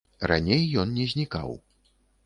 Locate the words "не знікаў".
0.97-1.49